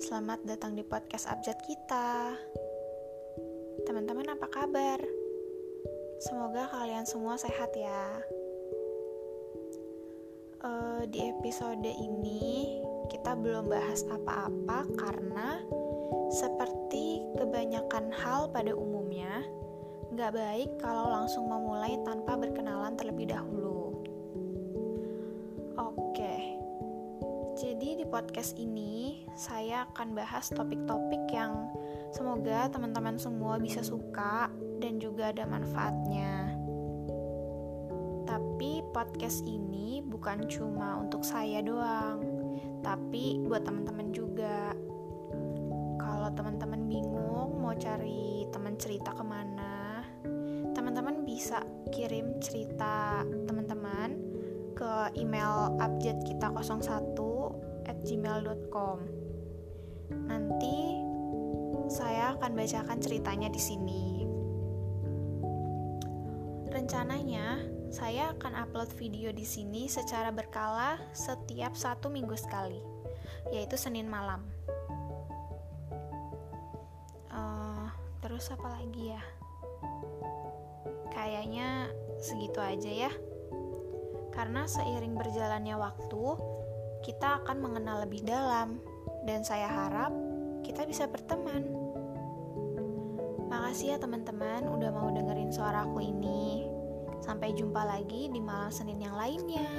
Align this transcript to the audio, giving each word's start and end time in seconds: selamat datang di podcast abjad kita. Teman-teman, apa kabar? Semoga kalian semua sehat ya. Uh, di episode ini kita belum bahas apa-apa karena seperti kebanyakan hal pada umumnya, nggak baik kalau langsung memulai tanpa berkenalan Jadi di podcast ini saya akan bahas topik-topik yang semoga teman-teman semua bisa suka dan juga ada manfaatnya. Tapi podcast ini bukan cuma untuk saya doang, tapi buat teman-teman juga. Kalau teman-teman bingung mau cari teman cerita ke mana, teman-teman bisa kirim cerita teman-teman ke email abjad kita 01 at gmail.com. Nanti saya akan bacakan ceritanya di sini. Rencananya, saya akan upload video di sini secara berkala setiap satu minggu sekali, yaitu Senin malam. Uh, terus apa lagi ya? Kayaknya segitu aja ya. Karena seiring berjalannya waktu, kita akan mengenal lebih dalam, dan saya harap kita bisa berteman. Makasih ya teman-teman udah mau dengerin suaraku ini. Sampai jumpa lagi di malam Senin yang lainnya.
selamat 0.00 0.40
datang 0.48 0.72
di 0.72 0.80
podcast 0.80 1.28
abjad 1.28 1.60
kita. 1.68 2.32
Teman-teman, 3.84 4.32
apa 4.32 4.48
kabar? 4.48 4.96
Semoga 6.24 6.72
kalian 6.72 7.04
semua 7.04 7.36
sehat 7.36 7.68
ya. 7.76 8.24
Uh, 10.64 11.04
di 11.12 11.36
episode 11.36 11.84
ini 11.84 12.80
kita 13.12 13.36
belum 13.36 13.68
bahas 13.68 14.00
apa-apa 14.08 14.88
karena 14.96 15.60
seperti 16.32 17.20
kebanyakan 17.36 18.08
hal 18.08 18.48
pada 18.48 18.72
umumnya, 18.72 19.44
nggak 20.16 20.32
baik 20.32 20.70
kalau 20.80 21.12
langsung 21.12 21.44
memulai 21.44 22.00
tanpa 22.08 22.40
berkenalan 22.40 22.93
Jadi 27.64 27.96
di 27.96 28.04
podcast 28.04 28.60
ini 28.60 29.24
saya 29.32 29.88
akan 29.88 30.12
bahas 30.12 30.52
topik-topik 30.52 31.32
yang 31.32 31.72
semoga 32.12 32.68
teman-teman 32.68 33.16
semua 33.16 33.56
bisa 33.56 33.80
suka 33.80 34.52
dan 34.84 35.00
juga 35.00 35.32
ada 35.32 35.48
manfaatnya. 35.48 36.60
Tapi 38.28 38.84
podcast 38.92 39.48
ini 39.48 40.04
bukan 40.04 40.44
cuma 40.44 41.00
untuk 41.00 41.24
saya 41.24 41.64
doang, 41.64 42.20
tapi 42.84 43.40
buat 43.48 43.64
teman-teman 43.64 44.12
juga. 44.12 44.76
Kalau 45.96 46.36
teman-teman 46.36 46.84
bingung 46.84 47.64
mau 47.64 47.72
cari 47.80 48.44
teman 48.52 48.76
cerita 48.76 49.16
ke 49.16 49.24
mana, 49.24 50.04
teman-teman 50.76 51.24
bisa 51.24 51.64
kirim 51.88 52.36
cerita 52.44 53.24
teman-teman 53.48 54.33
ke 54.74 55.14
email 55.14 55.78
abjad 55.78 56.18
kita 56.26 56.50
01 56.50 57.14
at 57.86 57.96
gmail.com. 58.02 58.98
Nanti 60.26 61.00
saya 61.88 62.34
akan 62.34 62.52
bacakan 62.58 62.98
ceritanya 62.98 63.48
di 63.48 63.60
sini. 63.62 64.04
Rencananya, 66.74 67.62
saya 67.94 68.34
akan 68.34 68.58
upload 68.58 68.90
video 68.98 69.30
di 69.30 69.46
sini 69.46 69.86
secara 69.86 70.34
berkala 70.34 70.98
setiap 71.14 71.78
satu 71.78 72.10
minggu 72.10 72.34
sekali, 72.34 72.82
yaitu 73.54 73.78
Senin 73.78 74.10
malam. 74.10 74.42
Uh, 77.30 77.86
terus 78.18 78.50
apa 78.50 78.74
lagi 78.74 79.14
ya? 79.14 79.22
Kayaknya 81.14 81.94
segitu 82.18 82.58
aja 82.58 82.90
ya. 83.06 83.12
Karena 84.34 84.66
seiring 84.66 85.14
berjalannya 85.14 85.78
waktu, 85.78 86.24
kita 87.06 87.40
akan 87.46 87.62
mengenal 87.62 88.02
lebih 88.02 88.26
dalam, 88.26 88.82
dan 89.24 89.46
saya 89.46 89.70
harap 89.70 90.10
kita 90.66 90.82
bisa 90.84 91.06
berteman. 91.06 91.64
Makasih 93.46 93.94
ya 93.94 93.96
teman-teman 94.02 94.66
udah 94.66 94.90
mau 94.90 95.08
dengerin 95.14 95.54
suaraku 95.54 96.02
ini. 96.02 96.66
Sampai 97.22 97.54
jumpa 97.54 97.86
lagi 97.86 98.28
di 98.28 98.40
malam 98.42 98.74
Senin 98.74 98.98
yang 98.98 99.14
lainnya. 99.14 99.70